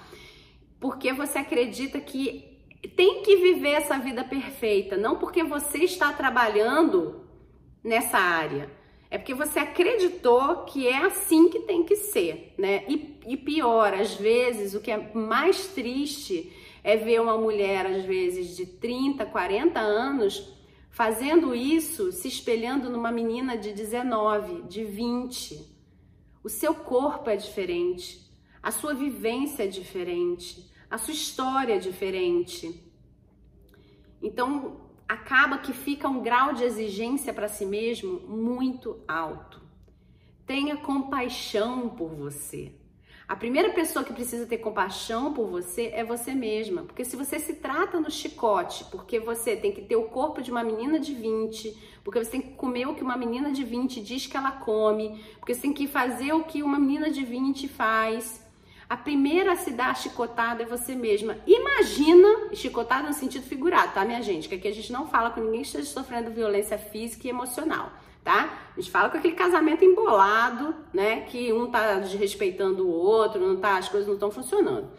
Porque 0.79 1.11
você 1.11 1.39
acredita 1.39 1.99
que 1.99 2.57
tem 2.95 3.21
que 3.23 3.35
viver 3.35 3.71
essa 3.71 3.97
vida 3.99 4.23
perfeita, 4.23 4.95
não 4.95 5.17
porque 5.17 5.43
você 5.43 5.79
está 5.79 6.13
trabalhando 6.13 7.27
nessa 7.83 8.17
área. 8.17 8.71
É 9.09 9.17
porque 9.17 9.33
você 9.33 9.59
acreditou 9.59 10.65
que 10.65 10.87
é 10.87 10.97
assim 10.97 11.49
que 11.49 11.59
tem 11.59 11.83
que 11.83 11.95
ser, 11.95 12.53
né? 12.57 12.83
E, 12.87 13.19
e 13.25 13.37
pior, 13.37 13.93
às 13.93 14.15
vezes, 14.15 14.73
o 14.73 14.81
que 14.81 14.91
é 14.91 15.11
mais 15.13 15.67
triste 15.67 16.51
é 16.83 16.95
ver 16.95 17.21
uma 17.21 17.37
mulher, 17.37 17.85
às 17.85 18.05
vezes, 18.05 18.55
de 18.55 18.65
30, 18.65 19.25
40 19.25 19.79
anos 19.79 20.55
fazendo 20.89 21.53
isso, 21.53 22.11
se 22.11 22.27
espelhando 22.27 22.89
numa 22.89 23.11
menina 23.11 23.55
de 23.55 23.71
19, 23.71 24.63
de 24.63 24.83
20. 24.83 25.77
O 26.43 26.49
seu 26.49 26.73
corpo 26.73 27.29
é 27.29 27.35
diferente, 27.35 28.27
a 28.63 28.71
sua 28.71 28.93
vivência 28.93 29.63
é 29.63 29.67
diferente, 29.67 30.71
a 30.89 30.97
sua 30.97 31.13
história 31.13 31.75
é 31.75 31.77
diferente. 31.77 32.83
Então, 34.21 34.81
acaba 35.07 35.59
que 35.59 35.71
fica 35.71 36.07
um 36.09 36.21
grau 36.21 36.53
de 36.53 36.63
exigência 36.63 37.33
para 37.33 37.47
si 37.47 37.65
mesmo 37.65 38.19
muito 38.21 38.99
alto. 39.07 39.61
Tenha 40.45 40.77
compaixão 40.77 41.89
por 41.89 42.09
você. 42.09 42.73
A 43.27 43.35
primeira 43.35 43.73
pessoa 43.73 44.05
que 44.05 44.13
precisa 44.13 44.45
ter 44.45 44.59
compaixão 44.59 45.33
por 45.33 45.47
você 45.47 45.91
é 45.93 46.01
você 46.01 46.33
mesma. 46.33 46.83
Porque 46.83 47.03
se 47.03 47.17
você 47.17 47.37
se 47.37 47.55
trata 47.55 47.99
no 47.99 48.09
chicote, 48.09 48.85
porque 48.85 49.19
você 49.19 49.53
tem 49.53 49.73
que 49.73 49.81
ter 49.81 49.97
o 49.97 50.03
corpo 50.03 50.41
de 50.41 50.49
uma 50.49 50.63
menina 50.63 50.97
de 50.97 51.13
20, 51.13 51.99
porque 52.05 52.23
você 52.23 52.31
tem 52.31 52.41
que 52.41 52.53
comer 52.53 52.87
o 52.87 52.95
que 52.95 53.03
uma 53.03 53.17
menina 53.17 53.51
de 53.51 53.65
20 53.65 53.99
diz 53.99 54.27
que 54.27 54.37
ela 54.37 54.51
come, 54.51 55.21
porque 55.41 55.53
você 55.53 55.59
tem 55.59 55.73
que 55.73 55.87
fazer 55.87 56.31
o 56.31 56.45
que 56.45 56.63
uma 56.63 56.79
menina 56.79 57.09
de 57.09 57.25
20 57.25 57.67
faz. 57.67 58.41
A 58.89 58.95
primeira 58.95 59.51
a 59.51 59.55
se 59.57 59.71
dar 59.71 59.93
chicotada 59.97 60.63
é 60.63 60.65
você 60.65 60.95
mesma. 60.95 61.37
Imagina, 61.45 62.53
chicotada 62.53 63.09
no 63.09 63.13
sentido 63.13 63.43
figurado, 63.43 63.91
tá, 63.93 64.05
minha 64.05 64.21
gente? 64.21 64.47
Que 64.47 64.55
aqui 64.55 64.69
a 64.69 64.73
gente 64.73 64.93
não 64.93 65.05
fala 65.05 65.31
com 65.31 65.41
ninguém 65.41 65.63
que 65.63 65.67
esteja 65.67 65.89
sofrendo 65.89 66.31
violência 66.31 66.77
física 66.77 67.27
e 67.27 67.29
emocional 67.29 67.91
tá? 68.27 68.71
A 68.75 68.79
gente 68.81 68.91
fala 68.91 69.09
com 69.09 69.17
aquele 69.17 69.35
casamento 69.35 69.85
embolado, 69.85 70.75
né? 70.93 71.21
Que 71.21 71.53
um 71.53 71.71
tá 71.71 71.97
desrespeitando 71.99 72.85
o 72.85 72.91
outro, 72.91 73.39
não 73.39 73.55
tá, 73.55 73.77
as 73.77 73.87
coisas 73.87 74.05
não 74.05 74.15
estão 74.15 74.29
funcionando. 74.29 74.91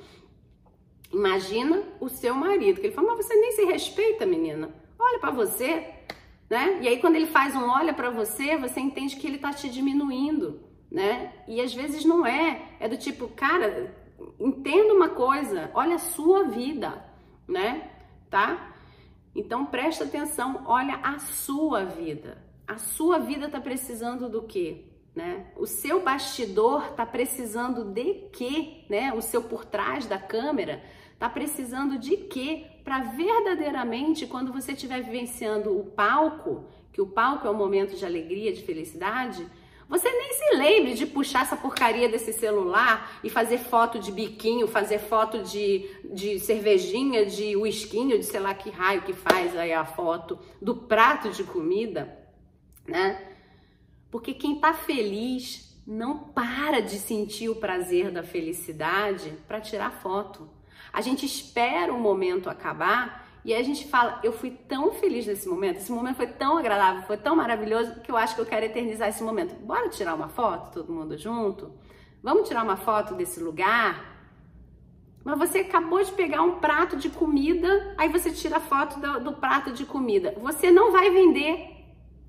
Imagina 1.12 1.82
o 2.00 2.08
seu 2.08 2.34
marido, 2.34 2.80
que 2.80 2.86
ele 2.86 2.94
fala, 2.94 3.08
mas 3.08 3.26
você 3.26 3.34
nem 3.34 3.52
se 3.52 3.66
respeita, 3.66 4.24
menina. 4.24 4.70
Olha 4.98 5.18
para 5.18 5.30
você, 5.30 5.92
né? 6.48 6.78
E 6.80 6.88
aí 6.88 6.98
quando 7.00 7.16
ele 7.16 7.26
faz 7.26 7.54
um 7.54 7.68
olha 7.68 7.92
para 7.92 8.08
você, 8.08 8.56
você 8.56 8.80
entende 8.80 9.16
que 9.16 9.26
ele 9.26 9.36
tá 9.36 9.52
te 9.52 9.68
diminuindo, 9.68 10.62
né? 10.90 11.34
E 11.46 11.60
às 11.60 11.74
vezes 11.74 12.06
não 12.06 12.26
é, 12.26 12.76
é 12.80 12.88
do 12.88 12.96
tipo, 12.96 13.28
cara, 13.28 13.94
entenda 14.40 14.94
uma 14.94 15.10
coisa, 15.10 15.70
olha 15.74 15.96
a 15.96 15.98
sua 15.98 16.44
vida, 16.44 17.04
né? 17.46 17.90
Tá? 18.30 18.74
Então 19.34 19.66
presta 19.66 20.04
atenção, 20.04 20.62
olha 20.66 20.98
a 21.02 21.18
sua 21.18 21.84
vida 21.84 22.47
a 22.68 22.76
sua 22.76 23.18
vida 23.18 23.46
está 23.46 23.58
precisando 23.58 24.28
do 24.28 24.42
quê? 24.42 24.84
Né? 25.16 25.46
O 25.56 25.66
seu 25.66 26.02
bastidor 26.02 26.90
está 26.90 27.06
precisando 27.06 27.82
de 27.82 28.28
quê? 28.30 28.84
Né? 28.90 29.10
O 29.14 29.22
seu 29.22 29.42
por 29.42 29.64
trás 29.64 30.04
da 30.04 30.18
câmera 30.18 30.82
está 31.14 31.30
precisando 31.30 31.98
de 31.98 32.18
quê? 32.18 32.66
Para 32.84 33.00
verdadeiramente, 33.00 34.26
quando 34.26 34.52
você 34.52 34.72
estiver 34.72 35.02
vivenciando 35.02 35.76
o 35.76 35.84
palco, 35.84 36.66
que 36.92 37.00
o 37.00 37.06
palco 37.06 37.48
é 37.48 37.50
um 37.50 37.54
momento 37.54 37.96
de 37.96 38.04
alegria, 38.04 38.52
de 38.52 38.62
felicidade, 38.62 39.46
você 39.88 40.10
nem 40.10 40.32
se 40.34 40.56
lembre 40.56 40.92
de 40.92 41.06
puxar 41.06 41.42
essa 41.42 41.56
porcaria 41.56 42.10
desse 42.10 42.34
celular 42.34 43.18
e 43.24 43.30
fazer 43.30 43.56
foto 43.56 43.98
de 43.98 44.12
biquinho, 44.12 44.68
fazer 44.68 44.98
foto 44.98 45.42
de, 45.42 45.88
de 46.04 46.38
cervejinha, 46.38 47.24
de 47.24 47.56
whiskinho, 47.56 48.18
de 48.18 48.24
sei 48.24 48.38
lá 48.38 48.52
que 48.52 48.68
raio 48.68 49.00
que 49.02 49.14
faz 49.14 49.56
aí 49.56 49.72
a 49.72 49.86
foto 49.86 50.38
do 50.60 50.76
prato 50.76 51.30
de 51.30 51.42
comida 51.42 52.17
né? 52.88 53.20
Porque 54.10 54.32
quem 54.32 54.56
está 54.56 54.72
feliz 54.72 55.68
não 55.86 56.18
para 56.18 56.80
de 56.80 56.98
sentir 56.98 57.48
o 57.48 57.56
prazer 57.56 58.10
da 58.10 58.22
felicidade 58.22 59.32
para 59.46 59.60
tirar 59.60 59.90
foto. 59.90 60.48
A 60.92 61.00
gente 61.00 61.24
espera 61.24 61.92
o 61.92 61.98
momento 61.98 62.50
acabar 62.50 63.26
e 63.44 63.54
a 63.54 63.62
gente 63.62 63.86
fala: 63.88 64.20
Eu 64.22 64.32
fui 64.32 64.50
tão 64.50 64.92
feliz 64.92 65.26
nesse 65.26 65.48
momento, 65.48 65.78
esse 65.78 65.92
momento 65.92 66.16
foi 66.16 66.26
tão 66.26 66.58
agradável, 66.58 67.02
foi 67.02 67.16
tão 67.16 67.36
maravilhoso 67.36 68.00
que 68.00 68.10
eu 68.10 68.16
acho 68.16 68.34
que 68.34 68.40
eu 68.40 68.46
quero 68.46 68.66
eternizar 68.66 69.08
esse 69.08 69.22
momento. 69.22 69.54
Bora 69.64 69.88
tirar 69.88 70.14
uma 70.14 70.28
foto, 70.28 70.72
todo 70.72 70.92
mundo 70.92 71.16
junto? 71.16 71.72
Vamos 72.22 72.48
tirar 72.48 72.64
uma 72.64 72.76
foto 72.76 73.14
desse 73.14 73.40
lugar? 73.40 74.16
Mas 75.24 75.38
você 75.38 75.58
acabou 75.58 76.02
de 76.02 76.12
pegar 76.12 76.42
um 76.42 76.58
prato 76.58 76.96
de 76.96 77.10
comida, 77.10 77.94
aí 77.96 78.08
você 78.08 78.30
tira 78.30 78.56
a 78.56 78.60
foto 78.60 78.98
do, 78.98 79.20
do 79.20 79.32
prato 79.34 79.72
de 79.72 79.84
comida. 79.84 80.34
Você 80.38 80.70
não 80.70 80.92
vai 80.92 81.10
vender 81.10 81.77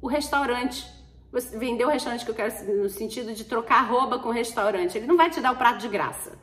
o 0.01 0.07
restaurante. 0.07 0.87
Você 1.31 1.57
vendeu 1.57 1.87
o 1.87 1.91
restaurante 1.91 2.25
que 2.25 2.31
eu 2.31 2.35
quero 2.35 2.81
no 2.81 2.89
sentido 2.89 3.33
de 3.33 3.45
trocar 3.45 3.81
roupa 3.81 4.19
com 4.19 4.29
o 4.29 4.31
restaurante. 4.31 4.97
Ele 4.97 5.07
não 5.07 5.17
vai 5.17 5.29
te 5.29 5.39
dar 5.39 5.51
o 5.51 5.57
prato 5.57 5.79
de 5.79 5.87
graça. 5.87 6.37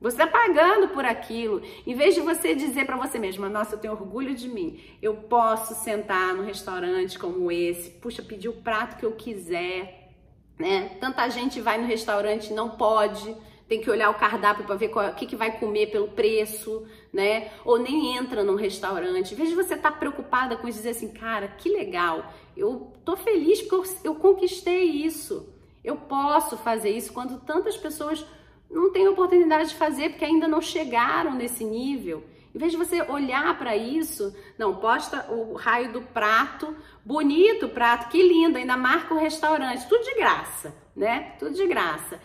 Você 0.00 0.22
está 0.22 0.26
pagando 0.26 0.88
por 0.88 1.04
aquilo. 1.04 1.62
Em 1.86 1.94
vez 1.94 2.14
de 2.14 2.20
você 2.20 2.54
dizer 2.54 2.84
para 2.84 2.96
você 2.96 3.18
mesma, 3.18 3.48
nossa, 3.48 3.74
eu 3.74 3.78
tenho 3.78 3.94
orgulho 3.94 4.34
de 4.34 4.48
mim, 4.48 4.78
eu 5.00 5.14
posso 5.14 5.74
sentar 5.82 6.34
no 6.34 6.42
restaurante 6.42 7.18
como 7.18 7.50
esse, 7.50 7.90
puxa, 7.90 8.22
pedir 8.22 8.50
o 8.50 8.60
prato 8.60 8.98
que 8.98 9.06
eu 9.06 9.12
quiser, 9.12 10.12
né? 10.58 10.90
Tanta 11.00 11.28
gente 11.30 11.60
vai 11.60 11.78
no 11.78 11.86
restaurante 11.86 12.50
e 12.50 12.54
não 12.54 12.70
pode 12.70 13.34
tem 13.68 13.80
que 13.80 13.90
olhar 13.90 14.10
o 14.10 14.14
cardápio 14.14 14.64
para 14.64 14.74
ver 14.74 14.90
o 14.94 15.14
que, 15.14 15.26
que 15.26 15.36
vai 15.36 15.58
comer 15.58 15.90
pelo 15.90 16.08
preço, 16.08 16.86
né? 17.12 17.50
Ou 17.64 17.78
nem 17.78 18.16
entra 18.16 18.44
num 18.44 18.56
restaurante. 18.56 19.32
Em 19.32 19.36
vez 19.36 19.48
de 19.48 19.54
você 19.54 19.74
estar 19.74 19.92
tá 19.92 19.96
preocupada 19.96 20.56
com 20.56 20.68
isso, 20.68 20.78
dizer 20.78 20.90
assim, 20.90 21.08
cara, 21.08 21.48
que 21.48 21.68
legal, 21.68 22.32
eu 22.56 22.92
tô 23.04 23.16
feliz 23.16 23.62
porque 23.62 23.74
eu, 23.74 24.12
eu 24.12 24.14
conquistei 24.16 24.84
isso. 24.84 25.48
Eu 25.82 25.96
posso 25.96 26.56
fazer 26.58 26.90
isso 26.90 27.12
quando 27.12 27.40
tantas 27.40 27.76
pessoas 27.76 28.24
não 28.70 28.92
têm 28.92 29.08
oportunidade 29.08 29.70
de 29.70 29.76
fazer 29.76 30.10
porque 30.10 30.24
ainda 30.24 30.46
não 30.46 30.60
chegaram 30.60 31.34
nesse 31.34 31.64
nível. 31.64 32.22
Em 32.54 32.58
vez 32.58 32.70
de 32.70 32.78
você 32.78 33.02
olhar 33.02 33.58
para 33.58 33.76
isso, 33.76 34.34
não, 34.56 34.76
posta 34.76 35.26
o 35.32 35.54
raio 35.54 35.92
do 35.92 36.02
prato, 36.02 36.76
bonito 37.04 37.68
prato, 37.68 38.08
que 38.08 38.22
lindo, 38.22 38.58
ainda 38.58 38.76
marca 38.76 39.12
o 39.12 39.18
restaurante, 39.18 39.88
tudo 39.88 40.04
de 40.04 40.14
graça, 40.14 40.72
né? 40.94 41.34
Tudo 41.38 41.54
de 41.54 41.66
graça 41.66 42.20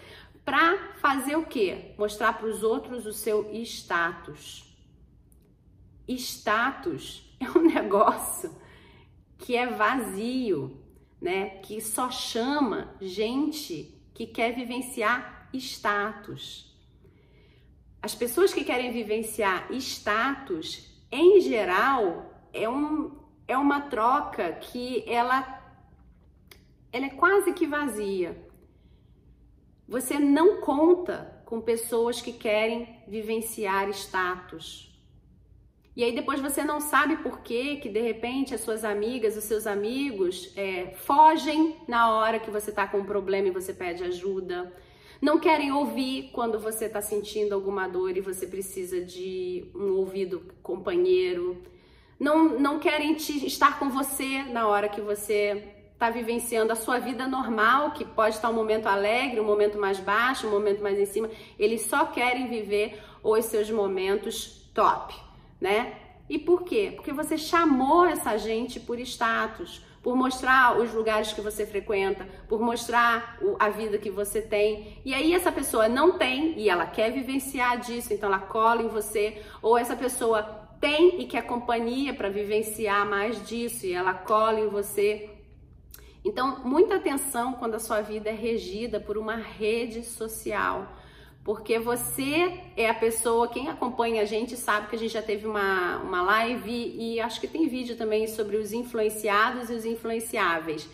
para 0.50 0.96
fazer 0.96 1.36
o 1.36 1.46
quê? 1.46 1.94
Mostrar 1.96 2.34
para 2.34 2.48
os 2.48 2.64
outros 2.64 3.06
o 3.06 3.14
seu 3.14 3.54
status. 3.54 4.66
Status 6.08 7.24
é 7.40 7.48
um 7.56 7.62
negócio 7.62 8.52
que 9.38 9.56
é 9.56 9.68
vazio, 9.68 10.84
né? 11.22 11.50
Que 11.60 11.80
só 11.80 12.10
chama 12.10 12.96
gente 13.00 13.96
que 14.12 14.26
quer 14.26 14.56
vivenciar 14.56 15.48
status. 15.54 16.76
As 18.02 18.16
pessoas 18.16 18.52
que 18.52 18.64
querem 18.64 18.92
vivenciar 18.92 19.72
status, 19.74 21.00
em 21.12 21.42
geral, 21.42 22.50
é, 22.52 22.68
um, 22.68 23.20
é 23.48 23.56
uma 23.56 23.82
troca 23.82 24.52
que 24.54 25.04
ela, 25.08 25.62
ela 26.92 27.06
é 27.06 27.10
quase 27.10 27.54
que 27.54 27.68
vazia. 27.68 28.49
Você 29.90 30.20
não 30.20 30.62
conta 30.62 31.42
com 31.46 31.60
pessoas 31.60 32.22
que 32.22 32.32
querem 32.32 33.02
vivenciar 33.08 33.90
status. 33.90 34.88
E 35.96 36.04
aí 36.04 36.14
depois 36.14 36.40
você 36.40 36.64
não 36.64 36.80
sabe 36.80 37.18
por 37.18 37.40
que 37.40 37.78
que 37.78 37.90
de 37.90 38.00
repente 38.00 38.54
as 38.54 38.62
suas 38.62 38.86
amigas, 38.86 39.36
os 39.36 39.46
seus 39.46 39.66
amigos 39.66 40.54
é, 40.56 40.92
fogem 40.94 41.76
na 41.88 42.14
hora 42.14 42.40
que 42.40 42.52
você 42.52 42.70
está 42.70 42.88
com 42.88 43.00
um 43.00 43.04
problema 43.04 43.48
e 43.48 43.52
você 43.52 43.74
pede 43.74 44.04
ajuda. 44.04 44.72
Não 45.20 45.40
querem 45.40 45.72
ouvir 45.72 46.30
quando 46.34 46.60
você 46.60 46.86
está 46.86 47.02
sentindo 47.02 47.56
alguma 47.56 47.88
dor 47.88 48.16
e 48.16 48.22
você 48.22 48.46
precisa 48.46 49.02
de 49.02 49.72
um 49.74 49.94
ouvido 49.94 50.54
companheiro. 50.62 51.64
Não, 52.20 52.60
não 52.60 52.78
querem 52.78 53.16
te, 53.16 53.44
estar 53.48 53.80
com 53.80 53.90
você 53.90 54.44
na 54.44 54.68
hora 54.68 54.88
que 54.88 55.02
você 55.02 55.79
está 56.00 56.10
vivenciando 56.10 56.72
a 56.72 56.78
sua 56.78 56.98
vida 56.98 57.28
normal, 57.28 57.92
que 57.92 58.06
pode 58.06 58.36
estar 58.36 58.50
um 58.50 58.54
momento 58.54 58.88
alegre, 58.88 59.42
um 59.42 59.44
momento 59.44 59.78
mais 59.78 60.00
baixo, 60.00 60.48
um 60.48 60.50
momento 60.50 60.82
mais 60.82 60.98
em 60.98 61.06
cima, 61.06 61.30
eles 61.60 61.82
só 61.82 62.06
querem 62.06 62.48
viver 62.48 63.04
os 63.22 63.44
seus 63.44 63.70
momentos 63.70 64.66
top, 64.74 65.14
né? 65.60 65.94
E 66.30 66.40
por 66.40 66.64
quê? 66.64 66.94
Porque 66.96 67.12
você 67.12 67.38
chamou 67.38 68.06
essa 68.06 68.38
gente 68.38 68.80
por 68.80 68.98
status, 69.02 69.84
por 70.02 70.16
mostrar 70.16 70.80
os 70.80 70.94
lugares 70.94 71.34
que 71.34 71.42
você 71.42 71.66
frequenta, 71.66 72.26
por 72.48 72.62
mostrar 72.62 73.38
a 73.60 73.68
vida 73.68 73.98
que 73.98 74.10
você 74.10 74.42
tem. 74.42 75.02
E 75.04 75.14
aí 75.14 75.34
essa 75.34 75.52
pessoa 75.52 75.90
não 75.90 76.18
tem 76.18 76.58
e 76.58 76.70
ela 76.70 76.86
quer 76.86 77.12
vivenciar 77.12 77.78
disso, 77.78 78.14
então 78.14 78.30
ela 78.30 78.40
cola 78.40 78.82
em 78.82 78.88
você, 78.88 79.42
ou 79.62 79.78
essa 79.78 79.98
pessoa 79.98 80.44
tem 80.80 81.22
e 81.22 81.26
quer 81.26 81.42
companhia 81.42 82.14
para 82.14 82.30
vivenciar 82.30 83.06
mais 83.06 83.46
disso 83.46 83.86
e 83.86 83.92
ela 83.92 84.14
cola 84.14 84.62
em 84.62 84.70
você 84.70 85.36
então, 86.24 86.60
muita 86.64 86.96
atenção 86.96 87.54
quando 87.54 87.76
a 87.76 87.80
sua 87.80 88.02
vida 88.02 88.30
é 88.30 88.34
regida 88.34 89.00
por 89.00 89.18
uma 89.18 89.36
rede 89.36 90.04
social, 90.04 90.88
porque 91.44 91.80
você 91.80 92.60
é 92.76 92.90
a 92.90 92.94
pessoa, 92.94 93.48
quem 93.48 93.70
acompanha 93.70 94.22
a 94.22 94.26
gente 94.26 94.58
sabe 94.58 94.88
que 94.88 94.96
a 94.96 95.00
gente 95.00 95.14
já 95.14 95.22
teve 95.22 95.48
uma, 95.48 95.98
uma 95.98 96.22
live 96.22 96.96
e 96.98 97.20
acho 97.20 97.40
que 97.40 97.48
tem 97.48 97.68
vídeo 97.68 97.96
também 97.96 98.28
sobre 98.28 98.58
os 98.58 98.74
influenciados 98.74 99.70
e 99.70 99.74
os 99.74 99.86
influenciáveis. 99.86 100.88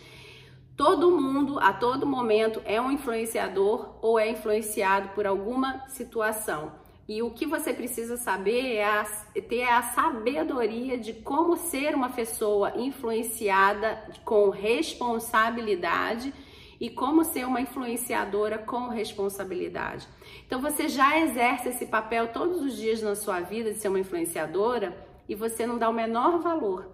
Todo 0.76 1.10
mundo, 1.10 1.58
a 1.58 1.72
todo 1.72 2.06
momento, 2.06 2.62
é 2.64 2.80
um 2.80 2.92
influenciador 2.92 3.96
ou 4.00 4.18
é 4.18 4.30
influenciado 4.30 5.08
por 5.08 5.26
alguma 5.26 5.88
situação. 5.88 6.85
E 7.08 7.22
o 7.22 7.30
que 7.30 7.46
você 7.46 7.72
precisa 7.72 8.16
saber 8.16 8.74
é, 8.74 8.84
a, 8.84 9.04
ter 9.48 9.62
a 9.62 9.82
sabedoria 9.82 10.98
de 10.98 11.12
como 11.12 11.56
ser 11.56 11.94
uma 11.94 12.10
pessoa 12.10 12.76
influenciada 12.76 14.02
com 14.24 14.50
responsabilidade 14.50 16.34
e 16.80 16.90
como 16.90 17.24
ser 17.24 17.46
uma 17.46 17.60
influenciadora 17.60 18.58
com 18.58 18.88
responsabilidade. 18.88 20.06
Então 20.46 20.60
você 20.60 20.88
já 20.88 21.18
exerce 21.20 21.68
esse 21.68 21.86
papel 21.86 22.28
todos 22.32 22.60
os 22.60 22.76
dias 22.76 23.00
na 23.00 23.14
sua 23.14 23.40
vida 23.40 23.72
de 23.72 23.78
ser 23.78 23.88
uma 23.88 24.00
influenciadora 24.00 24.96
e 25.28 25.34
você 25.34 25.64
não 25.64 25.78
dá 25.78 25.88
o 25.88 25.94
menor 25.94 26.40
valor, 26.40 26.90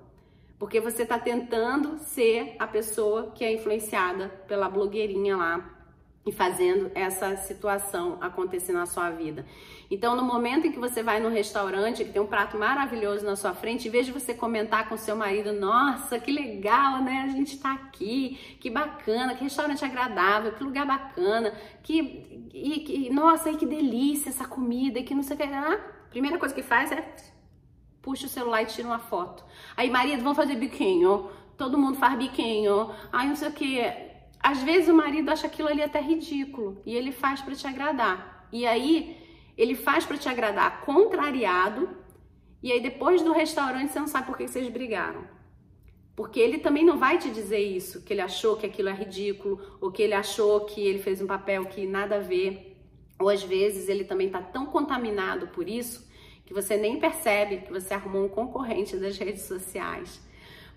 porque 0.59 0.79
você 0.79 1.05
está 1.05 1.19
tentando 1.19 1.99
ser 1.99 2.55
a 2.59 2.67
pessoa 2.67 3.33
que 3.35 3.45
é 3.45 3.53
influenciada 3.53 4.29
pela 4.47 4.69
blogueirinha 4.69 5.39
lá 5.39 5.72
e 6.25 6.31
fazendo 6.31 6.91
essa 6.95 7.37
situação 7.37 8.17
acontecer 8.21 8.73
na 8.73 8.87
sua 8.87 9.11
vida. 9.11 9.45
Então, 9.91 10.15
no 10.15 10.23
momento 10.23 10.67
em 10.67 10.73
que 10.73 10.79
você 10.79 11.03
vai 11.03 11.19
no 11.19 11.29
restaurante, 11.29 12.05
que 12.05 12.13
tem 12.13 12.23
um 12.23 12.27
prato 12.27 12.57
maravilhoso 12.57 13.25
na 13.25 13.35
sua 13.35 13.53
frente, 13.53 13.89
em 13.89 13.91
vez 13.91 14.07
de 14.07 14.13
você 14.13 14.33
comentar 14.33 14.89
com 14.89 14.97
seu 14.97 15.17
marido, 15.17 15.53
nossa, 15.53 16.19
que 16.21 16.31
legal, 16.31 17.03
né? 17.03 17.25
A 17.27 17.29
gente 17.29 17.59
tá 17.59 17.73
aqui, 17.73 18.57
que 18.61 18.71
bacana, 18.71 19.35
que 19.35 19.43
restaurante 19.43 19.85
agradável, 19.85 20.53
que 20.53 20.63
lugar 20.63 20.87
bacana, 20.87 21.53
que, 21.83 22.51
e, 22.55 22.81
que 22.81 23.11
nossa, 23.11 23.53
que 23.55 23.67
delícia 23.67 24.29
essa 24.29 24.47
comida, 24.47 25.01
e 25.01 25.03
que 25.03 25.15
não 25.15 25.23
sei 25.23 25.37
o 25.37 25.39
que. 25.39 25.45
Ah, 25.45 25.81
primeira 26.09 26.39
coisa 26.39 26.55
que 26.55 26.63
faz 26.63 26.93
é 26.93 27.05
puxa 28.01 28.27
o 28.27 28.29
celular 28.29 28.63
e 28.63 28.67
tira 28.67 28.87
uma 28.89 28.99
foto. 28.99 29.45
Aí, 29.77 29.91
marido, 29.91 30.23
vamos 30.23 30.37
fazer 30.37 30.57
biquinho. 30.57 31.31
Todo 31.57 31.79
mundo 31.79 31.99
faz 31.99 32.19
biquinho. 32.19 32.91
Aí, 33.13 33.29
não 33.29 33.37
sei 33.37 33.49
o 33.49 33.53
que 33.53 34.12
às 34.43 34.63
vezes 34.63 34.89
o 34.89 34.95
marido 34.95 35.29
acha 35.31 35.47
aquilo 35.47 35.69
ali 35.69 35.83
até 35.83 36.01
ridículo 36.01 36.83
e 36.85 36.95
ele 36.97 37.13
faz 37.13 37.41
para 37.41 37.55
te 37.55 37.67
agradar. 37.67 38.49
E 38.53 38.67
aí 38.67 39.17
ele 39.57 39.75
faz 39.75 40.05
para 40.05 40.19
te 40.19 40.29
agradar 40.29 40.81
contrariado, 40.83 41.89
e 42.63 42.73
aí 42.73 42.81
depois 42.81 43.23
do 43.23 43.33
restaurante 43.33 43.93
você 43.93 44.01
não 44.01 44.07
sabe 44.07 44.27
por 44.27 44.37
que 44.37 44.49
vocês 44.49 44.69
brigaram. 44.69 45.25
Porque 46.15 46.39
ele 46.41 46.59
também 46.59 46.85
não 46.85 46.99
vai 46.99 47.19
te 47.19 47.31
dizer 47.31 47.61
isso, 47.61 48.03
que 48.05 48.13
ele 48.13 48.21
achou 48.21 48.57
que 48.57 48.67
aquilo 48.67 48.89
é 48.89 48.93
ridículo, 48.93 49.61
ou 49.81 49.91
que 49.91 50.03
ele 50.03 50.15
achou 50.15 50.61
que 50.67 50.81
ele 50.81 50.99
fez 50.99 51.21
um 51.23 51.27
papel 51.27 51.65
que 51.67 51.87
nada 51.87 52.17
a 52.17 52.21
ver. 52.21 52.77
Ou 53.19 53.29
às 53.29 53.43
vezes 53.43 53.89
ele 53.89 54.05
também 54.05 54.27
está 54.27 54.43
tão 54.43 54.67
contaminado 54.67 55.49
por 55.49 55.69
isso 55.69 56.11
que 56.45 56.53
você 56.53 56.77
nem 56.77 56.99
percebe 56.99 57.59
que 57.59 57.73
você 57.73 57.95
arrumou 57.95 58.27
um 58.27 58.29
concorrente 58.29 58.97
das 58.97 59.17
redes 59.17 59.43
sociais. 59.43 60.21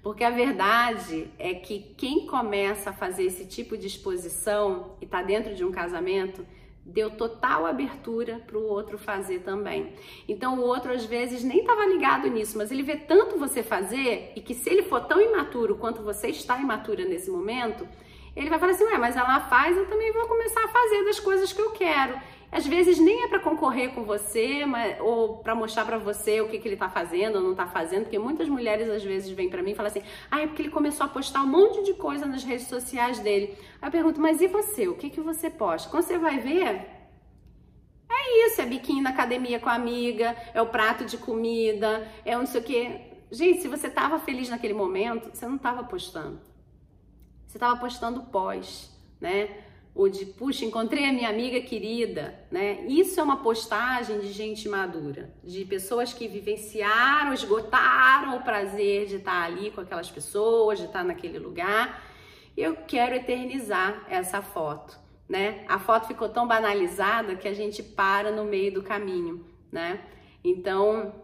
Porque 0.05 0.23
a 0.23 0.29
verdade 0.29 1.31
é 1.39 1.55
que 1.55 1.79
quem 1.97 2.27
começa 2.27 2.91
a 2.91 2.93
fazer 2.93 3.23
esse 3.23 3.43
tipo 3.43 3.75
de 3.75 3.87
exposição 3.87 4.91
e 5.01 5.05
está 5.05 5.23
dentro 5.23 5.55
de 5.55 5.65
um 5.65 5.71
casamento, 5.71 6.45
deu 6.85 7.09
total 7.09 7.65
abertura 7.65 8.39
para 8.45 8.55
o 8.55 8.67
outro 8.67 8.99
fazer 8.99 9.39
também. 9.39 9.95
Então 10.29 10.59
o 10.59 10.61
outro 10.61 10.93
às 10.93 11.05
vezes 11.05 11.43
nem 11.43 11.61
estava 11.61 11.87
ligado 11.87 12.27
nisso, 12.27 12.55
mas 12.55 12.69
ele 12.69 12.83
vê 12.83 12.97
tanto 12.97 13.39
você 13.39 13.63
fazer 13.63 14.31
e 14.35 14.41
que 14.41 14.53
se 14.53 14.69
ele 14.69 14.83
for 14.83 15.03
tão 15.07 15.19
imaturo 15.19 15.75
quanto 15.75 16.03
você 16.03 16.27
está 16.27 16.59
imatura 16.59 17.03
nesse 17.03 17.31
momento, 17.31 17.87
ele 18.35 18.51
vai 18.51 18.59
falar 18.59 18.73
assim: 18.73 18.83
Ué, 18.83 18.99
mas 18.99 19.17
ela 19.17 19.39
faz, 19.39 19.75
eu 19.75 19.87
também 19.87 20.13
vou 20.13 20.27
começar 20.27 20.65
a 20.65 20.67
fazer 20.67 21.03
das 21.03 21.19
coisas 21.19 21.51
que 21.51 21.61
eu 21.63 21.71
quero. 21.71 22.21
Às 22.51 22.65
vezes 22.65 22.99
nem 22.99 23.23
é 23.23 23.27
para 23.27 23.39
concorrer 23.39 23.93
com 23.93 24.03
você, 24.03 24.65
mas, 24.65 24.99
ou 25.01 25.37
para 25.37 25.53
mostrar 25.53 25.83
para 25.85 25.97
você 25.97 26.41
o 26.41 26.47
que, 26.47 26.59
que 26.59 26.67
ele 26.67 26.77
tá 26.77 26.89
fazendo 26.89 27.35
ou 27.35 27.41
não 27.41 27.55
tá 27.55 27.67
fazendo, 27.67 28.03
porque 28.03 28.19
muitas 28.19 28.47
mulheres 28.47 28.89
às 28.89 29.03
vezes 29.03 29.29
vêm 29.31 29.49
para 29.49 29.61
mim 29.61 29.71
e 29.71 29.75
falam 29.75 29.91
assim: 29.91 30.03
ah, 30.31 30.41
é 30.41 30.47
porque 30.47 30.61
ele 30.61 30.69
começou 30.69 31.05
a 31.05 31.09
postar 31.09 31.41
um 31.41 31.47
monte 31.47 31.83
de 31.83 31.93
coisa 31.95 32.25
nas 32.25 32.43
redes 32.43 32.67
sociais 32.67 33.19
dele. 33.19 33.57
Aí 33.81 33.87
eu 33.87 33.91
pergunto: 33.91 34.21
mas 34.21 34.41
e 34.41 34.47
você? 34.47 34.87
O 34.87 34.95
que, 34.95 35.09
que 35.09 35.21
você 35.21 35.49
posta? 35.49 35.89
Quando 35.89 36.03
você 36.03 36.17
vai 36.17 36.39
ver, 36.39 36.85
é 38.09 38.47
isso: 38.47 38.61
é 38.61 38.65
biquíni 38.65 39.01
na 39.01 39.09
academia 39.09 39.59
com 39.59 39.69
a 39.69 39.73
amiga, 39.73 40.35
é 40.53 40.61
o 40.61 40.67
prato 40.67 41.05
de 41.05 41.17
comida, 41.17 42.07
é 42.23 42.37
não 42.37 42.45
sei 42.45 42.61
o 42.61 42.63
quê. 42.63 43.01
Gente, 43.31 43.61
se 43.61 43.67
você 43.67 43.89
tava 43.89 44.19
feliz 44.19 44.49
naquele 44.49 44.73
momento, 44.73 45.29
você 45.33 45.47
não 45.47 45.57
tava 45.57 45.83
postando. 45.83 46.39
Você 47.45 47.59
tava 47.59 47.79
postando 47.79 48.21
pós, 48.23 48.91
né? 49.19 49.49
Ou 49.95 50.09
de 50.09 50.25
puxa, 50.25 50.65
encontrei 50.65 51.05
a 51.05 51.13
minha 51.13 51.29
amiga 51.29 51.61
querida, 51.61 52.37
né? 52.51 52.81
Isso 52.85 53.17
é 53.17 53.23
uma 53.23 53.37
postagem 53.37 54.19
de 54.19 54.29
gente 54.33 54.67
madura, 54.67 55.33
de 55.41 55.63
pessoas 55.63 56.13
que 56.13 56.27
vivenciaram, 56.27 57.33
esgotaram 57.33 58.35
o 58.35 58.43
prazer 58.43 59.07
de 59.07 59.15
estar 59.15 59.41
ali 59.41 59.71
com 59.71 59.79
aquelas 59.79 60.11
pessoas, 60.11 60.79
de 60.79 60.85
estar 60.85 61.05
naquele 61.05 61.39
lugar. 61.39 62.03
Eu 62.57 62.75
quero 62.75 63.15
eternizar 63.15 64.05
essa 64.09 64.41
foto, 64.41 64.99
né? 65.29 65.63
A 65.65 65.79
foto 65.79 66.07
ficou 66.07 66.27
tão 66.27 66.45
banalizada 66.45 67.37
que 67.37 67.47
a 67.47 67.53
gente 67.53 67.81
para 67.81 68.31
no 68.31 68.43
meio 68.43 68.73
do 68.73 68.83
caminho, 68.83 69.45
né? 69.71 70.01
Então, 70.43 71.15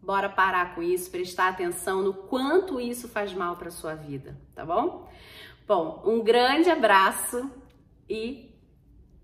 bora 0.00 0.30
parar 0.30 0.74
com 0.74 0.82
isso, 0.82 1.10
prestar 1.10 1.48
atenção 1.48 2.02
no 2.02 2.14
quanto 2.14 2.80
isso 2.80 3.08
faz 3.08 3.34
mal 3.34 3.56
para 3.56 3.70
sua 3.70 3.94
vida, 3.94 4.40
tá 4.54 4.64
bom? 4.64 5.06
Bom, 5.74 6.02
um 6.04 6.22
grande 6.22 6.68
abraço 6.68 7.50
e 8.06 8.54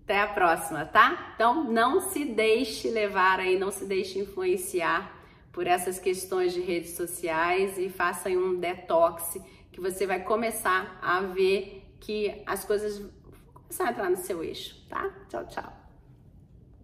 até 0.03 0.19
a 0.19 0.25
próxima, 0.25 0.83
tá? 0.83 1.33
Então 1.35 1.63
não 1.63 2.01
se 2.01 2.25
deixe 2.25 2.89
levar 2.89 3.39
aí, 3.39 3.59
não 3.59 3.69
se 3.69 3.85
deixe 3.85 4.17
influenciar 4.17 5.15
por 5.51 5.67
essas 5.67 5.99
questões 5.99 6.51
de 6.51 6.59
redes 6.59 6.95
sociais 6.95 7.77
e 7.77 7.87
faça 7.87 8.29
um 8.29 8.59
detox 8.59 9.37
que 9.71 9.79
você 9.79 10.07
vai 10.07 10.23
começar 10.23 10.97
a 11.03 11.21
ver 11.21 11.87
que 11.99 12.41
as 12.47 12.65
coisas 12.65 12.97
vão 12.97 13.85
a 13.85 13.91
entrar 13.91 14.09
no 14.09 14.17
seu 14.17 14.43
eixo, 14.43 14.75
tá? 14.89 15.07
Tchau, 15.29 15.45
tchau. 15.45 15.78